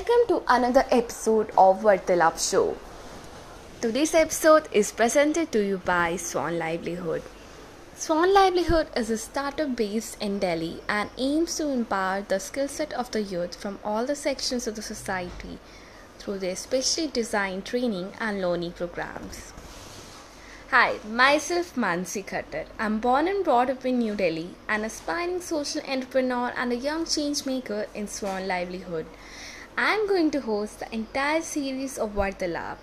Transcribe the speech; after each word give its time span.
Welcome 0.00 0.28
to 0.28 0.42
another 0.48 0.84
episode 0.90 1.50
of 1.58 1.82
Vartalap 1.82 2.38
Show. 2.40 2.78
Today's 3.82 4.14
episode 4.14 4.66
is 4.72 4.92
presented 4.92 5.52
to 5.52 5.62
you 5.62 5.76
by 5.76 6.16
Swan 6.16 6.58
Livelihood. 6.58 7.22
Swan 7.96 8.32
Livelihood 8.32 8.86
is 8.96 9.10
a 9.10 9.18
startup 9.18 9.76
based 9.76 10.16
in 10.18 10.38
Delhi 10.38 10.80
and 10.88 11.10
aims 11.18 11.56
to 11.56 11.68
empower 11.68 12.22
the 12.22 12.40
skill 12.40 12.66
set 12.66 12.94
of 12.94 13.10
the 13.10 13.20
youth 13.20 13.54
from 13.54 13.78
all 13.84 14.06
the 14.06 14.16
sections 14.16 14.66
of 14.66 14.74
the 14.74 14.80
society 14.80 15.58
through 16.18 16.38
their 16.38 16.56
specially 16.56 17.08
designed 17.08 17.66
training 17.66 18.14
and 18.18 18.40
learning 18.40 18.72
programs. 18.72 19.52
Hi, 20.70 20.94
myself 21.06 21.74
Mansi 21.74 22.24
Khattar. 22.24 22.64
I'm 22.78 23.00
born 23.00 23.28
and 23.28 23.44
brought 23.44 23.68
up 23.68 23.84
in 23.84 23.98
New 23.98 24.14
Delhi, 24.14 24.54
an 24.66 24.84
aspiring 24.84 25.42
social 25.42 25.82
entrepreneur 25.86 26.54
and 26.56 26.72
a 26.72 26.76
young 26.76 27.04
change 27.04 27.44
maker 27.44 27.86
in 27.94 28.08
Swan 28.08 28.48
Livelihood. 28.48 29.04
I'm 29.76 30.06
going 30.06 30.30
to 30.32 30.40
host 30.40 30.80
the 30.80 30.94
entire 30.94 31.42
series 31.42 31.98
of 31.98 32.14
Vartalap, 32.14 32.78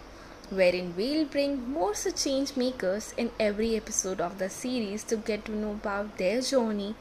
wherein 0.49 0.95
we'll 0.95 1.25
bring 1.25 1.69
more 1.69 1.93
such 1.93 2.23
change 2.23 2.55
makers 2.57 3.13
in 3.17 3.31
every 3.39 3.75
episode 3.75 4.19
of 4.19 4.37
the 4.39 4.49
series 4.49 5.03
to 5.05 5.17
get 5.17 5.45
to 5.45 5.51
know 5.55 5.71
about 5.71 6.17
their 6.17 6.41
journey 6.41 6.95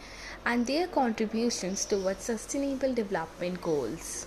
and 0.44 0.66
their 0.66 0.86
contributions 0.86 1.84
towards 1.84 2.24
sustainable 2.24 2.94
development 2.94 3.60
goals. 3.60 4.26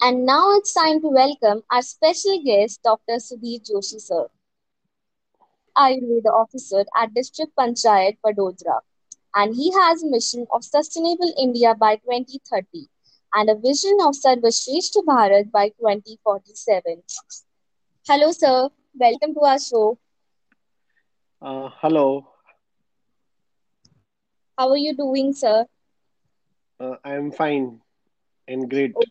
And 0.00 0.26
now 0.26 0.56
it's 0.56 0.74
time 0.74 1.00
to 1.00 1.08
welcome 1.08 1.62
our 1.70 1.80
special 1.82 2.42
guest, 2.44 2.82
Dr. 2.82 3.18
Sudhir 3.18 3.60
Joshi, 3.62 4.00
sir. 4.00 4.26
Ayurveda 5.76 6.32
officer 6.32 6.84
at 6.96 7.14
District 7.14 7.52
Panchayat, 7.58 8.16
Vadodara. 8.24 8.80
And 9.34 9.54
he 9.54 9.72
has 9.72 10.02
a 10.02 10.08
mission 10.08 10.46
of 10.52 10.64
Sustainable 10.64 11.32
India 11.38 11.74
by 11.74 11.96
2030 11.96 12.88
and 13.34 13.48
a 13.50 13.54
vision 13.56 13.98
of 14.02 14.14
Sarvashrestha 14.14 15.04
Bharat 15.04 15.50
by 15.50 15.68
2047. 15.70 17.02
Hello, 18.08 18.32
sir. 18.32 18.70
Welcome 18.98 19.34
to 19.34 19.40
our 19.40 19.58
show. 19.58 19.98
Uh, 21.40 21.68
hello, 21.80 22.26
How 24.58 24.70
are 24.70 24.76
you 24.76 24.94
doing, 24.94 25.32
sir? 25.32 25.66
uh, 26.80 26.96
I'm 27.04 27.30
fine 27.32 27.80
and 28.48 28.68
great. 28.70 29.04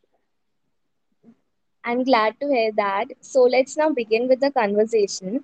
I'm 1.83 2.03
glad 2.03 2.39
to 2.39 2.47
hear 2.47 2.71
that. 2.77 3.05
So 3.21 3.43
let's 3.43 3.77
now 3.77 3.89
begin 3.89 4.27
with 4.27 4.39
the 4.39 4.51
conversation. 4.51 5.43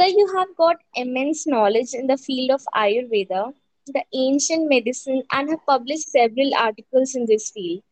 Sir, 0.00 0.06
you 0.06 0.26
have 0.34 0.56
got 0.56 0.76
immense 0.94 1.46
knowledge 1.46 1.92
in 1.92 2.06
the 2.06 2.16
field 2.16 2.52
of 2.52 2.62
Ayurveda, 2.74 3.52
the 3.86 4.02
ancient 4.14 4.66
medicine, 4.66 5.22
and 5.30 5.50
have 5.50 5.66
published 5.66 6.08
several 6.08 6.54
articles 6.54 7.14
in 7.14 7.26
this 7.26 7.50
field. 7.50 7.82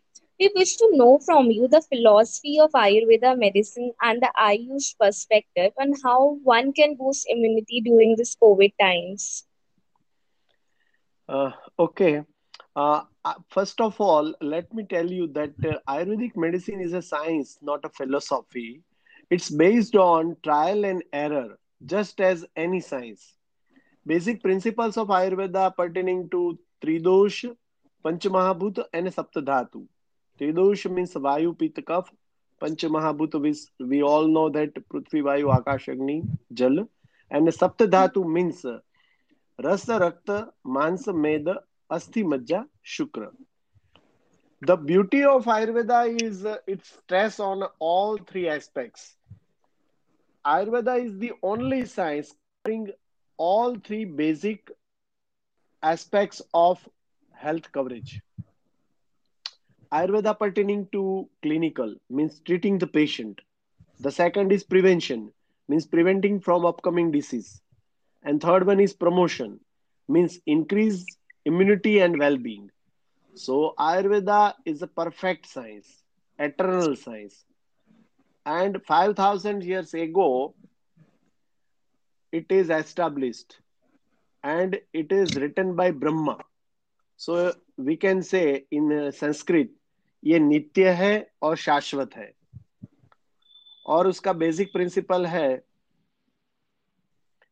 We 0.41 0.51
wish 0.57 0.77
to 0.77 0.89
know 0.93 1.19
from 1.19 1.51
you 1.51 1.69
the 1.69 1.83
philosophy 1.83 2.59
of 2.61 2.71
Ayurveda 2.71 3.39
medicine 3.39 3.93
and 4.01 4.23
the 4.23 4.33
Ayush 4.41 4.97
perspective 4.99 5.73
on 5.79 5.93
how 6.03 6.39
one 6.45 6.73
can 6.73 6.97
boost 6.97 7.27
immunity 7.29 7.83
during 7.83 8.17
this 8.17 8.35
COVID 8.37 8.73
times. 8.81 9.45
Uh, 11.29 11.51
okay. 11.79 12.23
Uh, 12.75 13.03
uh, 13.23 13.35
first 13.51 13.83
of 13.83 14.01
all, 14.01 14.35
let 14.41 14.73
me 14.73 14.85
tell 14.85 15.13
you 15.13 15.27
that 15.35 15.53
uh, 15.63 15.77
Ayurvedic 15.87 16.37
medicine 16.37 16.81
is 16.81 16.95
a 16.95 17.03
science, 17.03 17.59
not 17.61 17.85
a 17.85 17.91
philosophy. 17.91 18.81
It's 19.29 19.51
based 19.51 19.95
on 19.95 20.39
trial 20.43 20.87
and 20.87 21.05
error, 21.13 21.59
just 21.85 22.21
as 22.21 22.45
any 22.57 22.81
science. 22.81 23.35
Basic 24.07 24.43
principles 24.43 24.97
of 24.97 25.09
Ayurveda 25.09 25.75
pertaining 25.77 26.29
to 26.31 26.59
Tridosh, 26.83 27.55
Panchamahabhuta, 28.05 28.85
and 28.93 29.09
Saptadhatu. 29.09 29.87
Tridosh 30.41 30.91
means 30.91 31.15
Vayu, 31.15 31.57
Pitta, 31.59 31.83
Kapha. 31.83 32.13
Panchamahabhuta, 32.61 33.47
is- 33.49 33.71
we 33.79 34.03
all 34.03 34.27
know 34.27 34.49
that 34.49 34.75
Prithvi, 34.75 35.23
Vayu, 35.23 35.47
Akash, 35.57 35.89
Agni, 35.93 36.25
Jal. 36.53 36.89
And 37.31 37.47
Saptadhatu 37.49 38.25
means 38.27 38.65
Rasa, 39.63 39.99
Rakta, 39.99 40.53
Mansa, 40.65 41.13
Meda, 41.13 41.63
Asthi, 41.91 42.25
Majja, 42.25 42.67
Shukra. 42.85 43.31
The 44.63 44.77
beauty 44.77 45.25
of 45.25 45.45
Ayurveda 45.45 46.23
is 46.23 46.45
uh, 46.45 46.57
its 46.67 46.89
stress 47.05 47.39
on 47.39 47.63
all 47.79 48.17
three 48.19 48.49
aspects. 48.49 49.18
Ayurveda 50.49 51.05
is 51.05 51.19
the 51.19 51.33
only 51.43 51.85
science 51.85 52.35
covering 52.65 52.91
all 53.37 53.75
three 53.75 54.05
basic 54.07 54.71
aspects 55.83 56.41
of 56.55 56.89
health 57.35 57.71
coverage. 57.73 58.23
Ayurveda 59.93 60.39
pertaining 60.39 60.87
to 60.93 61.29
clinical 61.43 61.95
means 62.09 62.41
treating 62.47 62.79
the 62.79 62.87
patient. 62.87 63.43
The 64.01 64.11
second 64.11 64.51
is 64.51 64.65
prevention 64.65 65.33
means 65.69 65.87
preventing 65.87 66.41
from 66.41 66.65
upcoming 66.65 67.11
disease. 67.11 67.61
And 68.23 68.41
third 68.41 68.67
one 68.67 68.81
is 68.81 68.95
promotion 68.95 69.61
means 70.09 70.39
increase 70.47 71.05
immunity 71.45 71.99
and 72.01 72.19
well-being. 72.19 72.71
So 73.35 73.75
Ayurveda 73.79 74.55
is 74.65 74.81
a 74.81 74.87
perfect 74.87 75.47
science, 75.47 76.05
eternal 76.39 76.97
science. 76.97 77.45
And 78.49 78.81
5000 78.83 79.63
years 79.63 79.95
ago 79.95 80.55
it 82.33 82.51
is 82.51 82.71
established 82.71 83.59
and 84.45 84.81
it 84.93 85.13
is 85.13 85.37
written 85.37 85.77
by 85.77 85.91
Brahma. 85.91 86.39
So 87.17 87.53
we 87.77 87.97
can 87.97 88.23
say 88.23 88.65
in 88.71 88.93
uh, 88.93 89.11
Sanskrit 89.11 89.69
ये 90.25 90.39
नित्य 90.39 90.91
है 90.91 91.31
और 91.43 91.57
शाश्वत 91.57 92.17
है 92.17 92.33
और 93.87 94.07
उसका 94.07 94.33
basic 94.33 94.73
principle 94.73 95.27
है 95.27 95.65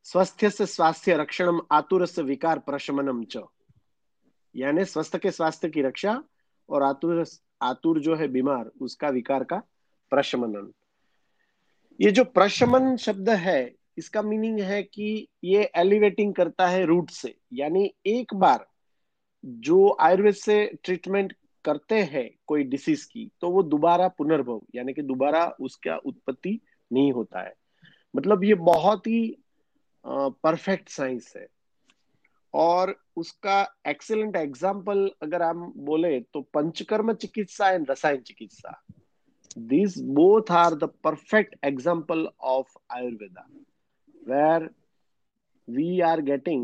स्वस्थ्य 0.05 0.51
से 0.51 0.67
स्वास्थ्य 0.67 1.17
रक्षणम 1.17 1.61
आतुर 1.73 2.07
से 2.07 2.23
विकार 2.23 2.59
प्रशमनम 2.59 3.25
च 3.25 3.37
यानी 4.57 4.85
स्वस्थ 4.85 5.17
के 5.17 5.31
स्वास्थ्य 5.31 5.69
की 5.71 5.83
रक्षा 5.83 6.25
और 6.69 6.83
आतुर 6.83 7.25
आतुर 7.63 8.01
जो 8.01 8.17
है 8.17 8.29
बीमार 8.29 8.71
उसका 8.81 9.09
विकार 9.09 9.45
का 9.45 9.63
प्रशमनन। 10.11 10.73
ये 12.01 12.11
जो 12.11 12.25
प्रशमन 12.27 12.97
शब्द 12.97 13.29
है, 13.31 13.75
इसका 13.99 14.23
मीनिंग 14.23 14.61
है 14.61 14.83
कि 14.83 15.29
ये 15.45 15.71
एलिवेटिंग 15.77 16.35
करता 16.35 16.67
है 16.69 16.85
रूट 16.85 17.11
से। 17.11 17.35
यानी 17.53 17.91
एक 18.07 18.35
बार 18.35 18.67
जो 19.45 19.97
आयुर्वेद 20.01 20.35
से 20.35 20.65
ट्रीटमेंट 20.85 21.33
करते 21.65 22.01
हैं 22.05 22.29
कोई 22.47 22.65
डिसीज 22.65 23.05
की 23.05 23.31
तो 23.41 23.51
वो 23.51 23.63
दोबारा 23.63 24.09
पुनर्भव, 24.09 24.61
यानी 24.75 24.93
कि 24.93 25.03
दोबारा 25.03 25.45
उसका 25.61 25.97
उत्पत्ति 25.97 26.61
नहीं 26.91 27.13
होता 27.13 27.43
है। 27.43 27.55
मतलब 28.15 28.45
ये 28.45 28.55
बहुत 28.55 29.07
ही 29.07 29.37
परफेक्ट 29.97 30.89
साइंस 30.89 31.33
है। 31.37 31.47
और 32.55 32.95
उसका 33.17 33.61
एक्सेलेंट 33.89 34.37
एग्ज़ाम्पल 34.37 35.11
अगर 35.23 35.43
हम 35.43 35.73
बोले 35.79 36.19
तो 36.23 36.41
पंचकर्म 36.55 37.13
चिकित्सा 37.15 37.71
एंड 37.71 37.91
रसायन 37.91 38.21
चिकित्सा। 38.21 38.81
these 39.56 40.02
both 40.02 40.50
are 40.50 40.76
the 40.76 40.88
perfect 40.88 41.56
example 41.64 42.30
of 42.42 42.68
ayurveda 42.92 43.44
where 44.24 44.70
we 45.68 46.02
are 46.02 46.22
getting 46.22 46.64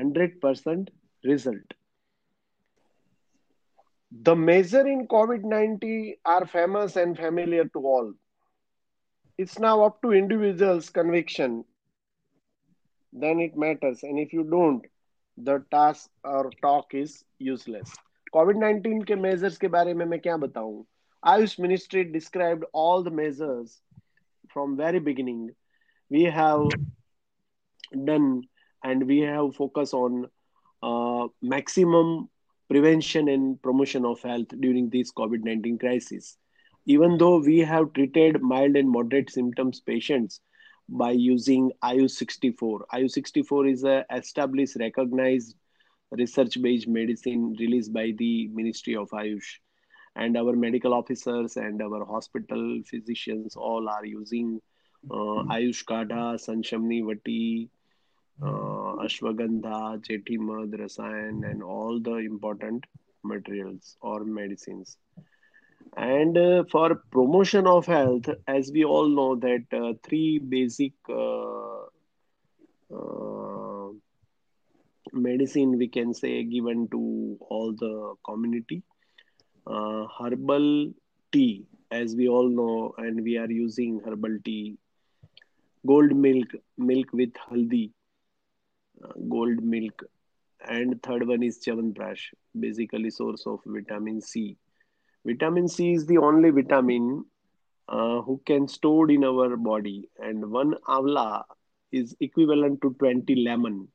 100% 0.00 0.88
result 1.24 1.74
the 4.22 4.34
measure 4.34 4.86
in 4.86 5.06
covid-19 5.06 6.14
are 6.24 6.46
famous 6.46 6.96
and 6.96 7.16
familiar 7.16 7.64
to 7.64 7.78
all 7.92 8.12
it's 9.38 9.58
now 9.58 9.82
up 9.84 10.00
to 10.02 10.12
individuals 10.12 10.90
conviction 10.90 11.64
then 13.12 13.40
it 13.40 13.56
matters 13.56 14.02
and 14.02 14.18
if 14.18 14.32
you 14.32 14.44
don't 14.44 14.84
the 15.36 15.64
task 15.70 16.10
or 16.24 16.50
talk 16.62 16.94
is 16.94 17.24
useless 17.38 17.94
covid-19 18.34 19.04
के 19.06 19.16
measures 19.20 19.58
के 19.58 19.68
बारे 19.68 19.94
में 19.94 20.04
मैं 20.06 20.20
क्या 20.20 20.36
बताऊं 20.46 20.84
Ayush 21.25 21.59
Ministry 21.59 22.05
described 22.05 22.63
all 22.71 23.03
the 23.03 23.11
measures 23.11 23.81
from 24.53 24.77
very 24.77 24.99
beginning. 24.99 25.51
We 26.09 26.23
have 26.23 26.67
done 28.05 28.43
and 28.83 29.05
we 29.05 29.19
have 29.19 29.55
focused 29.55 29.93
on 29.93 30.27
uh, 30.81 31.27
maximum 31.41 32.29
prevention 32.69 33.27
and 33.27 33.61
promotion 33.61 34.05
of 34.05 34.21
health 34.21 34.47
during 34.61 34.89
this 34.89 35.11
COVID-19 35.11 35.79
crisis. 35.79 36.37
Even 36.85 37.17
though 37.17 37.39
we 37.39 37.59
have 37.59 37.91
treated 37.93 38.41
mild 38.41 38.77
and 38.77 38.89
moderate 38.89 39.29
symptoms 39.29 39.81
patients 39.81 40.39
by 40.87 41.11
using 41.11 41.71
IU64. 41.83 42.79
IU64 42.93 43.71
is 43.71 43.83
a 43.83 44.05
established, 44.13 44.77
recognized 44.79 45.55
research-based 46.11 46.87
medicine 46.87 47.55
released 47.59 47.91
by 47.91 48.13
the 48.17 48.47
Ministry 48.47 48.95
of 48.95 49.09
Ayush 49.09 49.57
and 50.15 50.37
our 50.37 50.53
medical 50.53 50.93
officers 50.93 51.57
and 51.57 51.81
our 51.81 52.05
hospital 52.05 52.81
physicians 52.85 53.55
all 53.55 53.87
are 53.89 54.05
using 54.05 54.61
uh, 55.09 55.43
Ayush 55.55 55.85
Kadha, 55.85 56.35
Sanshamni 56.35 57.03
Vati, 57.03 57.69
uh, 58.41 59.03
ashwagandha, 59.05 60.03
chetimad, 60.05 60.73
rasayan, 60.73 61.49
and 61.49 61.63
all 61.63 61.99
the 62.01 62.15
important 62.15 62.85
materials 63.23 63.97
or 64.01 64.23
medicines. 64.23 64.97
And 65.95 66.37
uh, 66.37 66.63
for 66.71 66.95
promotion 67.11 67.65
of 67.65 67.85
health, 67.85 68.29
as 68.47 68.71
we 68.71 68.83
all 68.83 69.07
know 69.07 69.35
that 69.35 69.65
uh, 69.73 69.93
three 70.03 70.39
basic 70.39 70.93
uh, 71.09 71.83
uh, 72.93 73.89
medicine 75.13 75.77
we 75.77 75.87
can 75.87 76.13
say 76.13 76.43
given 76.43 76.87
to 76.89 77.37
all 77.41 77.73
the 77.73 78.13
community 78.25 78.83
uh, 79.69 80.05
herbal 80.19 80.91
tea 81.31 81.65
as 81.91 82.15
we 82.15 82.27
all 82.27 82.49
know 82.49 82.93
and 82.97 83.23
we 83.23 83.37
are 83.37 83.51
using 83.51 83.99
herbal 84.05 84.37
tea 84.45 84.77
gold 85.87 86.15
milk 86.15 86.55
milk 86.77 87.11
with 87.13 87.33
haldi 87.47 87.85
uh, 89.03 89.13
gold 89.35 89.63
milk 89.63 90.03
and 90.67 91.01
third 91.03 91.25
one 91.27 91.43
is 91.49 91.59
chawanprash 91.65 92.23
basically 92.59 93.09
source 93.09 93.45
of 93.45 93.59
vitamin 93.65 94.19
c. 94.21 94.57
Vitamin 95.25 95.67
c 95.67 95.93
is 95.93 96.05
the 96.05 96.17
only 96.17 96.49
vitamin 96.49 97.23
uh, 97.87 98.21
who 98.21 98.41
can 98.45 98.67
stored 98.67 99.11
in 99.11 99.23
our 99.23 99.55
body 99.55 100.09
and 100.19 100.51
one 100.51 100.73
avla 100.87 101.43
is 101.91 102.15
equivalent 102.19 102.81
to 102.81 102.93
20 102.99 103.35
lemon. 103.47 103.87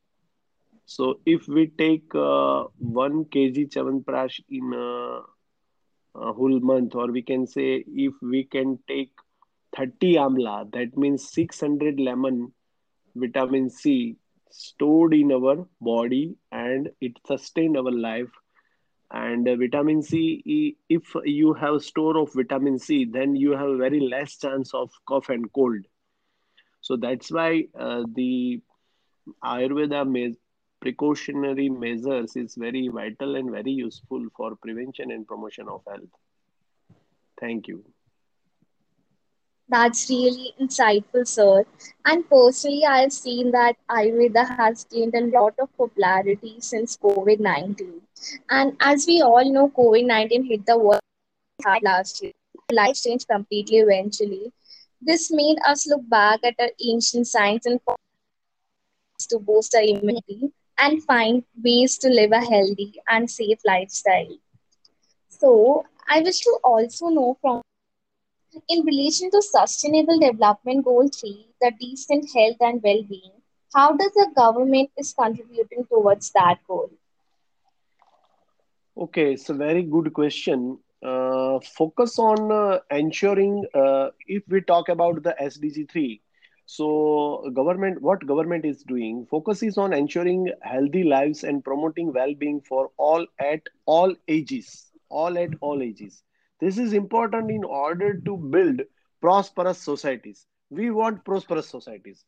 So 0.87 1.21
if 1.25 1.47
we 1.49 1.69
take 1.69 2.15
uh, 2.15 2.65
1 2.79 3.27
kg 3.27 3.71
chawanprash 3.75 4.41
in 4.49 4.73
a, 4.75 5.21
a 6.15 6.33
whole 6.33 6.61
month 6.61 6.95
or 6.95 7.11
we 7.11 7.23
can 7.23 7.47
say 7.47 7.85
if 7.87 8.15
we 8.23 8.45
can 8.45 8.79
take 8.89 9.13
30 9.77 10.15
amla 10.15 10.71
that 10.73 10.97
means 10.97 11.31
600 11.31 12.01
lemon 12.01 12.53
vitamin 13.15 13.69
c 13.71 14.17
stored 14.51 15.15
in 15.15 15.33
our 15.33 15.67
body 15.81 16.37
and 16.53 16.89
it 17.01 17.13
sustain 17.27 17.77
our 17.77 17.91
life. 17.91 18.31
And 19.11 19.49
uh, 19.49 19.57
vitamin 19.57 20.03
c 20.03 20.77
if 20.89 21.15
you 21.25 21.53
have 21.55 21.83
store 21.83 22.17
of 22.19 22.33
vitamin 22.33 22.79
c 22.79 23.05
then 23.05 23.37
you 23.37 23.53
have 23.53 23.79
very 23.79 24.01
less 24.01 24.39
chance 24.39 24.73
of 24.75 24.91
cough 25.09 25.29
and 25.29 25.53
cold. 25.53 25.85
So 26.81 26.97
that's 26.97 27.31
why 27.31 27.65
uh, 27.79 28.05
the 28.15 28.61
ayurveda 29.43 30.09
precautionary 30.85 31.69
measures 31.69 32.37
is 32.37 32.55
very 32.67 32.89
vital 33.01 33.37
and 33.37 33.51
very 33.59 33.75
useful 33.81 34.25
for 34.37 34.55
prevention 34.67 35.11
and 35.17 35.27
promotion 35.33 35.69
of 35.77 35.83
health 35.91 36.17
thank 37.41 37.69
you 37.75 37.83
That's 39.69 40.11
really 40.11 40.53
insightful, 40.61 41.27
sir. 41.27 41.65
And 42.05 42.29
personally, 42.29 42.85
I've 42.85 43.13
seen 43.13 43.51
that 43.53 43.77
Ayurveda 43.91 44.43
has 44.59 44.85
gained 44.85 45.15
a 45.15 45.23
lot 45.27 45.55
of 45.59 45.71
popularity 45.79 46.57
since 46.61 46.97
COVID 46.99 47.41
19. 47.41 48.03
And 48.51 48.77
as 48.81 49.07
we 49.07 49.23
all 49.23 49.51
know, 49.51 49.69
COVID 49.79 50.07
19 50.07 50.45
hit 50.45 50.67
the 50.67 50.77
world 50.79 51.01
last 51.83 52.23
year. 52.23 52.33
Life 52.73 53.03
changed 53.03 53.27
completely 53.29 53.79
eventually. 53.79 54.53
This 55.01 55.31
made 55.31 55.57
us 55.67 55.87
look 55.87 56.07
back 56.09 56.41
at 56.45 56.55
our 56.61 56.71
ancient 56.93 57.27
science 57.27 57.65
and 57.65 57.81
to 59.31 59.39
boost 59.39 59.75
our 59.75 59.83
immunity 59.83 60.53
and 60.79 61.03
find 61.03 61.45
ways 61.63 61.99
to 61.99 62.09
live 62.09 62.33
a 62.33 62.41
healthy 62.41 62.95
and 63.09 63.31
safe 63.31 63.59
lifestyle. 63.65 64.37
So, 65.29 65.85
I 66.09 66.21
wish 66.21 66.41
to 66.41 66.59
also 66.65 67.09
know 67.09 67.37
from 67.41 67.63
in 68.69 68.85
relation 68.85 69.31
to 69.31 69.43
Sustainable 69.43 70.19
Development 70.19 70.85
Goal 70.85 71.09
3, 71.09 71.49
the 71.61 71.73
decent 71.81 72.31
health 72.35 72.57
and 72.61 72.83
well-being, 72.83 73.33
how 73.75 73.93
does 73.97 74.13
the 74.13 74.31
government 74.35 74.91
is 74.97 75.13
contributing 75.13 75.87
towards 75.87 76.31
that 76.33 76.59
goal? 76.67 76.91
Okay, 78.97 79.33
it's 79.35 79.51
a 79.51 79.55
very 79.55 79.83
good 79.83 80.13
question. 80.13 80.79
Uh, 81.05 81.61
focus 81.61 82.19
on 82.19 82.51
uh, 82.53 82.81
ensuring 82.91 83.65
uh, 83.75 84.11
if 84.27 84.43
we 84.49 84.61
talk 84.63 84.89
about 84.89 85.23
the 85.23 85.35
SDG 85.41 85.87
3. 85.87 86.21
So 86.67 87.51
government, 87.55 88.01
what 88.01 88.27
government 88.27 88.65
is 88.65 88.83
doing, 88.83 89.27
focus 89.31 89.63
is 89.63 89.77
on 89.79 89.93
ensuring 89.93 90.51
healthy 90.63 91.05
lives 91.05 91.45
and 91.45 91.65
promoting 91.65 92.13
well-being 92.13 92.61
for 92.63 92.91
all 92.97 93.27
at 93.39 93.63
all 93.87 94.15
ages, 94.29 94.91
all 95.11 95.39
at 95.39 95.51
all 95.61 95.83
ages. 95.83 96.23
This 96.61 96.79
is 96.79 96.93
important 96.93 97.51
in 97.51 97.65
order 97.65 98.21
to 98.21 98.37
build 98.37 98.81
prosperous 99.21 99.79
societies. 99.79 100.47
We 100.71 100.91
want 100.91 101.25
prosperous 101.25 101.69
societies 101.69 102.25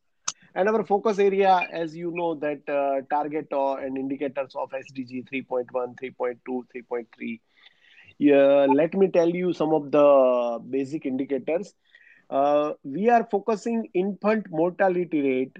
and 0.54 0.68
our 0.68 0.84
focus 0.84 1.18
area 1.18 1.60
as 1.72 1.94
you 1.94 2.10
know 2.12 2.34
that 2.34 2.68
uh, 2.68 3.02
target 3.14 3.46
uh, 3.52 3.74
and 3.74 3.98
indicators 3.98 4.54
of 4.54 4.70
sdg 4.70 5.28
3.1 5.30 5.66
3.2 5.70 6.36
3.3 6.46 7.40
yeah, 8.18 8.66
let 8.72 8.94
me 8.94 9.08
tell 9.08 9.28
you 9.28 9.52
some 9.52 9.74
of 9.74 9.90
the 9.90 10.58
basic 10.70 11.04
indicators 11.04 11.74
uh, 12.30 12.72
we 12.84 13.08
are 13.08 13.26
focusing 13.30 13.88
infant 13.94 14.46
mortality 14.50 15.22
rate. 15.22 15.56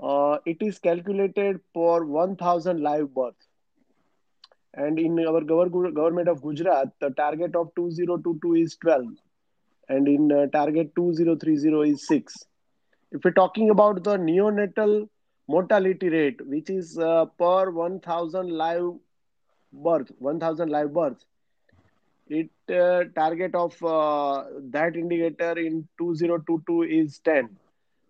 Uh, 0.00 0.38
it 0.46 0.58
is 0.60 0.78
calculated 0.78 1.60
for 1.74 2.04
1000 2.04 2.80
live 2.80 3.14
births. 3.14 3.46
and 4.74 4.98
in 4.98 5.18
our 5.28 5.40
government 5.42 6.28
of 6.32 6.40
gujarat 6.42 6.90
the 7.04 7.08
target 7.20 7.56
of 7.60 7.70
2022 7.78 8.54
is 8.54 8.76
12 8.76 9.06
and 9.88 10.08
in 10.08 10.30
uh, 10.32 10.46
target 10.56 10.94
2030 10.96 11.90
is 11.90 12.06
6 12.06 12.36
if 13.12 13.24
we're 13.24 13.36
talking 13.40 13.70
about 13.70 14.02
the 14.04 14.16
neonatal 14.16 15.08
mortality 15.48 16.08
rate, 16.10 16.46
which 16.46 16.70
is 16.70 16.98
uh, 16.98 17.24
per 17.38 17.70
1,000 17.70 18.50
live 18.50 18.92
birth, 19.72 20.10
1,000 20.18 20.68
live 20.70 20.92
births, 20.92 21.24
it 22.30 22.50
uh, 22.74 23.04
target 23.14 23.54
of 23.54 23.82
uh, 23.82 24.44
that 24.70 24.96
indicator 24.96 25.58
in 25.58 25.88
2022 25.98 26.82
is 26.82 27.18
10 27.20 27.48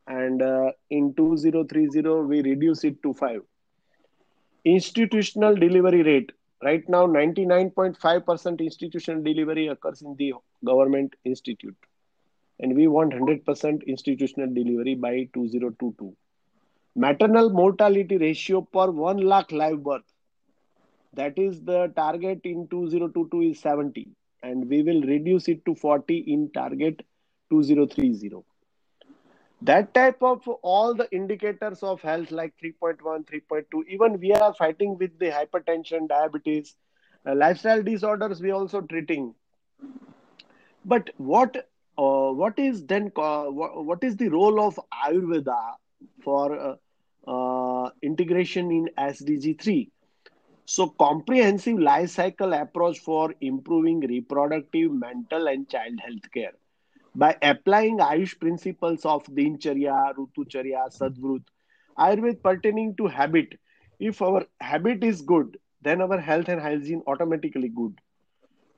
and 0.06 0.42
uh, 0.42 0.70
in 0.90 1.14
2030 1.14 2.00
we 2.26 2.42
reduce 2.42 2.84
it 2.84 3.02
to 3.02 3.12
5 3.14 3.40
institutional 4.64 5.54
delivery 5.54 6.02
rate. 6.02 6.32
Right 6.62 6.88
now 6.88 7.06
99.5% 7.06 8.60
institutional 8.60 9.22
delivery 9.22 9.68
occurs 9.68 10.02
in 10.02 10.16
the 10.16 10.34
government 10.64 11.14
institute. 11.24 11.76
And 12.58 12.74
we 12.74 12.88
want 12.88 13.12
100% 13.12 13.86
institutional 13.86 14.52
delivery 14.52 14.96
by 14.96 15.28
2022. 15.34 16.16
Maternal 16.96 17.50
mortality 17.50 18.16
ratio 18.16 18.62
per 18.62 18.90
1 18.90 19.18
lakh 19.18 19.52
live 19.52 19.84
birth, 19.84 20.02
that 21.14 21.38
is 21.38 21.60
the 21.62 21.92
target 21.96 22.40
in 22.44 22.68
2022 22.68 23.40
is 23.50 23.60
70 23.60 24.08
and 24.42 24.68
we 24.68 24.82
will 24.82 25.02
reduce 25.02 25.48
it 25.48 25.64
to 25.64 25.74
40 25.74 26.18
in 26.18 26.50
target 26.52 27.02
2030. 27.50 28.44
That 29.62 29.92
type 29.92 30.22
of 30.22 30.46
all 30.62 30.94
the 30.94 31.10
indicators 31.12 31.82
of 31.82 32.00
health 32.00 32.30
like 32.30 32.54
3.1, 32.62 33.00
3.2, 33.00 33.64
even 33.88 34.20
we 34.20 34.32
are 34.32 34.54
fighting 34.54 34.96
with 34.98 35.18
the 35.18 35.30
hypertension, 35.30 36.08
diabetes, 36.08 36.76
uh, 37.26 37.34
lifestyle 37.34 37.82
disorders 37.82 38.40
we 38.40 38.52
also 38.52 38.80
treating. 38.82 39.34
But 40.84 41.10
what 41.16 41.68
uh, 41.98 42.30
what 42.30 42.56
is 42.58 42.84
then 42.86 43.10
uh, 43.16 43.46
what, 43.46 44.04
is 44.04 44.16
the 44.16 44.28
role 44.28 44.60
of 44.64 44.78
ayurveda 45.04 45.74
for 46.22 46.56
uh, 46.56 46.76
uh 47.26 47.90
integration 48.02 48.70
in 48.70 48.88
sdg 48.96 49.60
3 49.60 49.90
so 50.75 50.84
comprehensive 51.02 51.78
life 51.88 52.10
cycle 52.10 52.52
approach 52.54 52.98
for 52.98 53.34
improving 53.40 54.00
reproductive 54.12 54.92
mental 54.92 55.48
and 55.48 55.68
child 55.68 56.00
health 56.06 56.30
care. 56.34 56.52
By 57.14 57.37
applying 57.42 57.98
ayush 57.98 58.38
principles 58.40 59.04
of 59.14 59.25
dincharya 59.40 59.96
rutucharya 60.18 60.82
sadvrut 60.98 61.44
ayurveda 62.06 62.42
pertaining 62.48 62.94
to 63.00 63.06
habit. 63.18 63.58
If 64.10 64.22
our 64.22 64.42
habit 64.72 65.04
is 65.12 65.22
good 65.34 65.58
then 65.82 66.00
our 66.02 66.18
health 66.30 66.48
and 66.48 66.60
hygiene 66.60 67.02
automatically 67.06 67.68
good. 67.68 68.00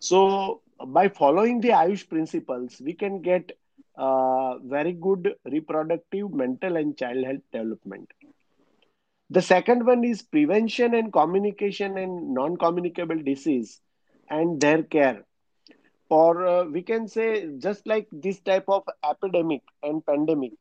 So 0.00 0.62
by 0.86 1.08
following 1.08 1.60
the 1.60 1.70
Ayush 1.70 2.08
principles, 2.08 2.80
we 2.84 2.94
can 2.94 3.22
get 3.22 3.52
uh, 3.96 4.58
very 4.58 4.92
good 4.92 5.34
reproductive, 5.44 6.32
mental, 6.32 6.76
and 6.76 6.96
child 6.96 7.24
health 7.24 7.42
development. 7.52 8.10
The 9.30 9.42
second 9.42 9.86
one 9.86 10.04
is 10.04 10.22
prevention 10.22 10.94
and 10.94 11.12
communication 11.12 11.96
and 11.96 12.34
non-communicable 12.34 13.22
disease 13.22 13.80
and 14.28 14.60
their 14.60 14.82
care. 14.82 15.24
Or 16.10 16.46
uh, 16.46 16.64
we 16.64 16.82
can 16.82 17.08
say 17.08 17.48
just 17.58 17.86
like 17.86 18.08
this 18.12 18.40
type 18.40 18.64
of 18.68 18.84
epidemic 19.08 19.62
and 19.82 20.04
pandemic, 20.04 20.52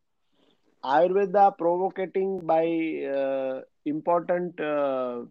Ayurveda 0.84 1.58
provocating 1.58 2.40
by 2.46 2.66
uh, 3.14 3.62
important 3.86 4.60
uh, 4.60 5.24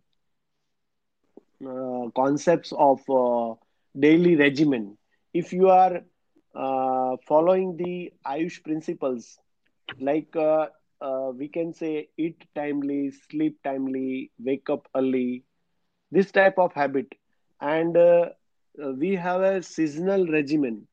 uh, 1.66 2.08
concepts 2.14 2.72
of 2.76 3.00
uh, 3.10 3.54
daily 3.98 4.36
regimen. 4.36 4.96
If 5.32 5.52
you 5.52 5.68
are 5.68 6.02
uh, 6.54 7.16
following 7.26 7.76
the 7.76 8.12
Ayush 8.26 8.62
principles, 8.62 9.38
like 10.00 10.34
uh, 11.00 11.28
uh, 11.28 11.30
we 11.30 11.48
can 11.48 11.72
say 11.72 12.08
eat 12.16 12.44
timely, 12.54 13.10
sleep 13.10 13.58
timely, 13.62 14.30
wake 14.38 14.68
up 14.70 14.88
early, 14.94 15.44
this 16.10 16.30
type 16.32 16.58
of 16.58 16.72
habit. 16.74 17.14
And 17.60 17.96
uh, 17.96 18.30
uh, 18.82 18.92
we 18.92 19.14
have 19.16 19.40
a 19.42 19.62
seasonal 19.62 20.26
regimen. 20.26 20.86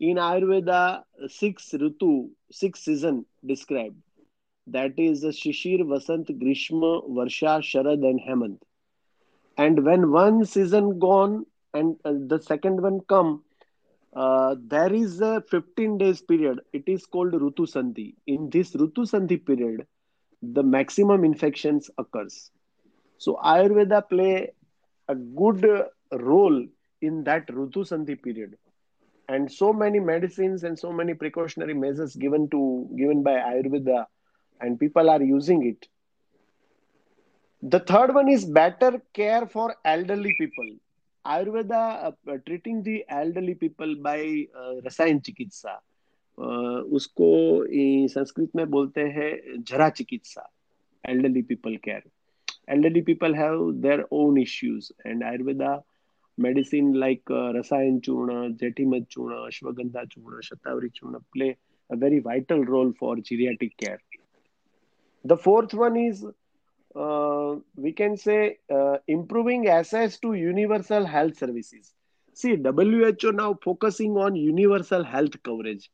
In 0.00 0.16
Ayurveda, 0.16 1.04
six 1.28 1.72
Ritu, 1.72 2.30
six 2.50 2.80
season 2.84 3.26
described. 3.46 3.96
That 4.66 4.98
is 4.98 5.24
Shishir, 5.24 5.80
Vasant, 5.82 6.26
Grishma, 6.40 7.08
Varsha, 7.08 7.60
Sharad, 7.60 8.04
and 8.08 8.20
Hemant. 8.20 8.58
And 9.56 9.84
when 9.84 10.10
one 10.12 10.44
season 10.44 10.98
gone 10.98 11.46
and 11.74 11.96
uh, 12.04 12.12
the 12.26 12.38
second 12.40 12.80
one 12.82 13.00
come, 13.08 13.44
uh, 14.18 14.56
there 14.66 14.92
is 14.92 15.20
a 15.20 15.40
15 15.48 15.98
days 15.98 16.20
period. 16.20 16.60
It 16.72 16.84
is 16.88 17.06
called 17.06 17.32
Rutu 17.32 17.66
Sandhi. 17.72 18.14
In 18.26 18.50
this 18.50 18.72
Rutu 18.72 19.04
Sandhi 19.12 19.44
period, 19.46 19.86
the 20.42 20.62
maximum 20.62 21.24
infections 21.24 21.88
occurs. 21.98 22.50
So 23.18 23.38
Ayurveda 23.44 24.08
play 24.08 24.52
a 25.08 25.14
good 25.14 25.64
role 26.10 26.66
in 27.00 27.22
that 27.24 27.46
Rutu 27.46 27.84
Sandhi 27.90 28.20
period. 28.20 28.56
And 29.28 29.52
so 29.52 29.72
many 29.72 30.00
medicines 30.00 30.64
and 30.64 30.76
so 30.76 30.92
many 30.92 31.14
precautionary 31.14 31.74
measures 31.74 32.16
given 32.16 32.48
to 32.50 32.88
given 32.98 33.22
by 33.22 33.34
Ayurveda, 33.34 34.06
and 34.60 34.80
people 34.80 35.10
are 35.10 35.22
using 35.22 35.64
it. 35.64 35.86
The 37.62 37.80
third 37.80 38.14
one 38.14 38.28
is 38.28 38.44
better 38.44 39.00
care 39.12 39.46
for 39.46 39.76
elderly 39.84 40.34
people. 40.40 40.76
Ayurveda 41.28 41.82
uh, 42.06 42.36
treating 42.46 42.82
the 42.82 43.04
elderly 43.08 43.54
people 43.54 43.94
by 44.06 44.20
uh, 44.60 44.74
रसायन 44.86 45.18
चिकित्सा 45.28 45.74
uh, 46.38 46.80
उसको 46.98 47.30
संस्कृत 48.14 48.56
में 48.56 48.68
बोलते 48.70 49.00
हैं 49.18 49.32
जरा 49.70 49.88
चिकित्सा 50.00 50.46
elderly 51.08 51.42
people 51.42 51.76
care 51.84 52.02
elderly 52.76 53.02
people 53.02 53.34
have 53.34 53.60
their 53.86 54.04
own 54.10 54.38
issues 54.46 54.90
and 55.04 55.22
ayurveda 55.22 55.82
medicine 56.38 56.92
like 56.92 57.22
uh, 57.30 57.52
Rasayan 57.52 58.00
Churna, 58.00 58.56
Jetimat 58.56 59.08
Churna, 59.08 59.48
Ashwagandha 59.48 60.06
Churna, 60.06 60.40
Shatavari 60.40 60.90
Churna 60.92 61.20
play 61.34 61.56
a 61.90 61.96
very 61.96 62.20
vital 62.20 62.64
role 62.64 62.92
for 62.98 63.16
geriatric 63.16 63.76
care. 63.76 64.00
The 65.24 65.36
fourth 65.36 65.74
one 65.74 65.96
is, 65.96 66.24
uh, 66.24 66.30
we 67.76 67.92
can 67.92 68.16
say, 68.16 68.58
uh, 68.70 68.98
improving 69.06 69.68
access 69.68 70.18
to 70.20 70.34
universal 70.34 71.04
health 71.04 71.36
services. 71.36 71.94
See, 72.34 72.56
WHO 72.56 73.32
now 73.32 73.58
focusing 73.62 74.16
on 74.16 74.36
universal 74.36 75.04
health 75.04 75.42
coverage. 75.42 75.90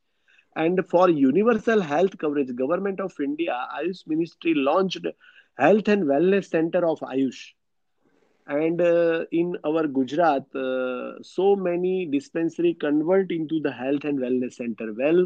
And 0.55 0.85
for 0.87 1.09
universal 1.09 1.81
health 1.81 2.17
coverage, 2.17 2.55
Government 2.55 2.99
of 2.99 3.13
India, 3.19 3.67
Ayush 3.77 4.07
Ministry 4.07 4.53
launched 4.55 5.05
Health 5.57 5.87
and 5.87 6.03
Wellness 6.03 6.45
Center 6.45 6.85
of 6.85 6.99
Ayush 7.01 7.53
and 8.47 8.79
uh, 8.81 9.25
in 9.31 9.57
our 9.65 9.87
gujarat 9.87 10.45
uh, 10.55 11.21
so 11.21 11.55
many 11.55 12.05
dispensary 12.05 12.73
convert 12.75 13.31
into 13.31 13.59
the 13.59 13.71
health 13.71 14.03
and 14.03 14.19
wellness 14.19 14.53
center 14.53 14.93
well 14.93 15.25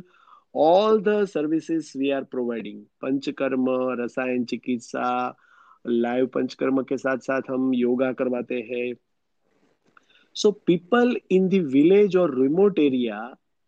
all 0.54 1.00
the 1.00 1.26
services 1.26 1.92
we 1.96 2.12
are 2.12 2.24
providing 2.24 2.86
panchkarma 3.04 3.78
rasayan 4.02 4.46
chikitsa 4.52 5.34
live 5.86 6.26
panchakarma 6.28 6.82
के 6.84 6.98
साथ 6.98 7.18
साथ 7.18 7.50
हम 7.50 7.74
योगा 7.74 8.12
करवाते 8.14 8.60
हैं। 8.72 8.94
So 10.36 10.52
people 10.52 11.16
in 11.32 11.48
villages 11.50 12.16
और 12.18 12.40
remote 12.42 12.80
area 12.80 13.20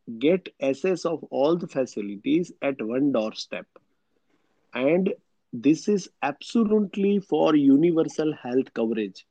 get 0.08 0.50
access 0.64 1.06
of 1.06 1.26
all 1.34 1.58
the 1.58 1.66
facilities 1.66 2.52
at 2.66 2.82
one 2.82 3.12
doorstep 3.36 3.66
and 4.74 5.14
this 5.54 5.88
is 5.90 6.08
absolutely 6.26 7.18
for 7.20 7.58
universal 7.58 8.34
health 8.46 8.70
coverage 8.76 9.24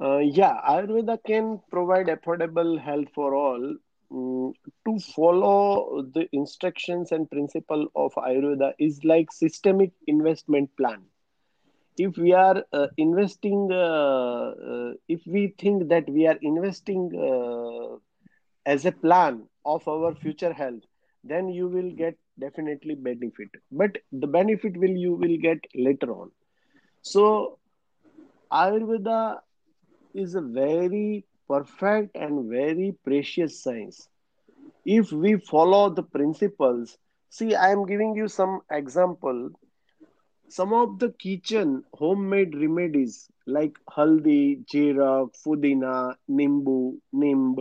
uh, 0.00 0.18
yeah, 0.18 0.60
Ayurveda 0.68 1.18
can 1.24 1.60
provide 1.70 2.06
affordable 2.08 2.78
health 2.80 3.08
for 3.14 3.34
all. 3.34 3.76
Mm, 4.12 4.54
to 4.86 4.98
follow 5.00 6.02
the 6.02 6.28
instructions 6.32 7.12
and 7.12 7.30
principle 7.30 7.88
of 7.96 8.12
Ayurveda 8.14 8.72
is 8.78 9.04
like 9.04 9.32
systemic 9.32 9.92
investment 10.06 10.76
plan. 10.76 11.06
If 11.98 12.16
we 12.16 12.32
are 12.32 12.64
uh, 12.72 12.86
investing, 12.96 13.68
uh, 13.70 14.54
uh 14.72 14.92
if 15.08 15.20
we 15.26 15.54
think 15.58 15.88
that 15.88 16.08
we 16.08 16.26
are 16.26 16.38
investing 16.40 17.10
uh, 17.14 17.96
as 18.64 18.86
a 18.86 18.92
plan 18.92 19.44
of 19.64 19.86
our 19.86 20.14
future 20.14 20.52
health, 20.52 20.82
then 21.24 21.48
you 21.48 21.68
will 21.68 21.90
get 21.90 22.16
definitely 22.38 22.94
benefit. 22.94 23.50
But 23.70 23.98
the 24.10 24.26
benefit 24.26 24.76
will 24.76 24.96
you 24.96 25.14
will 25.14 25.36
get 25.36 25.58
later 25.74 26.12
on. 26.12 26.30
So 27.02 27.58
Ayurveda 28.50 29.40
is 30.14 30.34
a 30.34 30.40
very 30.40 31.24
perfect 31.48 32.16
and 32.16 32.48
very 32.50 32.94
precious 33.04 33.62
science. 33.62 34.08
If 34.84 35.12
we 35.12 35.36
follow 35.36 35.90
the 35.90 36.02
principles, 36.02 36.96
see, 37.28 37.54
I 37.54 37.70
am 37.70 37.86
giving 37.86 38.14
you 38.16 38.28
some 38.28 38.60
example. 38.70 39.50
Some 40.56 40.72
of 40.74 40.98
the 41.00 41.10
kitchen 41.24 41.84
homemade 42.00 42.54
remedies 42.62 43.30
like 43.46 43.76
haldi, 43.96 44.64
jeera, 44.72 45.12
pudina, 45.44 45.94
nimbu, 46.30 46.78
nimb, 47.14 47.56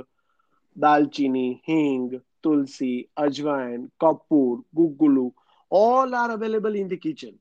dalchini, 0.85 1.61
hing, 1.65 2.21
tulsi, 2.43 3.09
ajwain, 3.17 3.89
kapur, 4.01 4.63
gugulu, 4.75 5.33
all 5.69 6.15
are 6.15 6.31
available 6.31 6.75
in 6.75 6.87
the 6.89 6.97
kitchen. 6.97 7.39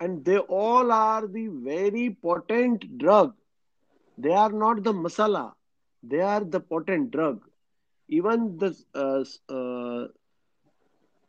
And 0.00 0.24
they 0.24 0.38
all 0.38 0.92
are 0.92 1.26
the 1.26 1.48
very 1.48 2.16
potent 2.22 2.98
drug 2.98 3.34
they 4.18 4.32
are 4.32 4.52
not 4.52 4.82
the 4.84 4.92
masala, 4.92 5.54
they 6.02 6.20
are 6.20 6.44
the 6.44 6.60
potent 6.60 7.10
drug. 7.10 7.40
Even 8.08 8.56
the 8.58 8.70
uh, 8.94 9.24
uh, 9.52 10.08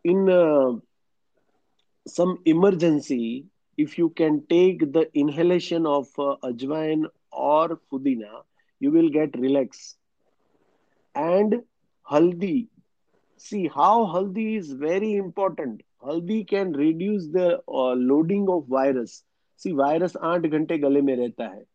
in 0.04 0.30
uh, 0.30 0.74
some 2.07 2.39
emergency, 2.45 3.45
if 3.77 3.97
you 3.97 4.09
can 4.09 4.45
take 4.47 4.91
the 4.93 5.09
inhalation 5.13 5.85
of 5.85 6.07
uh, 6.17 6.35
ajwain 6.43 7.05
or 7.31 7.79
pudina, 7.91 8.43
you 8.79 8.91
will 8.91 9.09
get 9.09 9.37
relax. 9.37 9.95
And 11.15 11.63
haldi, 12.09 12.67
see 13.37 13.67
how 13.67 14.05
haldi 14.05 14.57
is 14.57 14.71
very 14.71 15.15
important. 15.15 15.81
Haldi 16.03 16.47
can 16.47 16.73
reduce 16.73 17.27
the 17.27 17.61
uh, 17.67 17.93
loading 17.93 18.47
of 18.49 18.67
virus. 18.67 19.23
See, 19.57 19.71
virus 19.71 20.15
आठ 20.15 20.41
घंटे 20.41 20.77
गले 20.77 21.01
में 21.01 21.15
रहता 21.15 21.53
है 21.53 21.65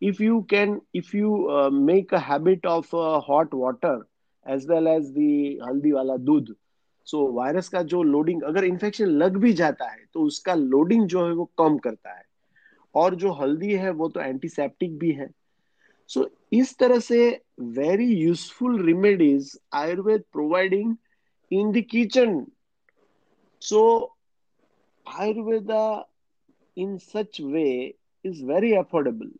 if 0.00 0.20
you 0.20 0.44
can 0.48 0.80
if 0.92 1.12
you 1.14 1.48
uh, 1.50 1.70
make 1.70 2.12
a 2.12 2.18
habit 2.18 2.64
of 2.64 2.92
uh, 2.94 3.20
hot 3.20 3.52
water 3.52 4.06
as 4.44 4.66
well 4.66 4.88
as 4.88 5.12
the 5.12 5.60
haldi 5.62 5.92
wala 5.92 6.18
दूध 6.18 6.54
सो 7.06 7.18
so, 7.18 7.34
virus 7.36 7.68
का 7.68 7.82
जो 7.82 8.02
loading 8.02 8.42
अगर 8.42 8.64
इन्फेक्शन 8.64 9.06
लग 9.22 9.36
भी 9.36 9.52
जाता 9.52 9.90
है 9.90 10.04
तो 10.14 10.22
उसका 10.22 10.54
लोडिंग 10.54 11.06
जो 11.08 11.26
है 11.26 11.32
वो 11.34 11.44
कम 11.58 11.78
करता 11.78 12.12
है। 12.12 12.24
और 12.94 13.14
जो 13.14 13.32
हल्दी 13.32 13.72
है 13.74 13.90
वो 13.90 14.08
तो 14.08 14.20
एंटीसेप्टिक 14.20 14.98
भी 14.98 15.10
है। 15.12 15.28
सो 16.10 16.20
so, 16.20 16.28
इस 16.52 16.76
तरह 16.78 16.98
से 16.98 17.18
very 17.60 18.06
useful 18.14 18.80
remedies 18.86 19.58
Ayurveda 19.74 20.22
providing 20.32 20.96
in 21.50 21.70
the 21.72 21.84
kitchen 21.90 22.44
so 23.62 23.82
Ayurveda 25.06 25.84
in 26.76 26.96
such 26.98 27.40
way 27.40 27.70
is 28.24 28.44
very 28.44 28.72
affordable 28.74 29.30